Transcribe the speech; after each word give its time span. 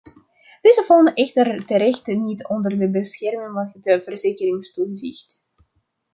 Deze 0.61 0.83
vallen 0.83 1.13
echter 1.13 1.65
terecht 1.65 2.07
niet 2.07 2.47
onder 2.47 2.77
de 2.79 2.89
bescherming 2.89 3.53
van 3.53 3.81
het 3.93 4.03
verzekeringstoezicht. 4.03 5.43